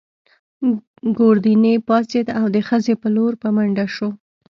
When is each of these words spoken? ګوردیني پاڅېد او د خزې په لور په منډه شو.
ګوردیني 1.17 1.73
پاڅېد 1.87 2.27
او 2.39 2.45
د 2.55 2.57
خزې 2.67 2.93
په 3.01 3.07
لور 3.15 3.33
په 3.41 3.47
منډه 3.55 3.85
شو. 3.95 4.09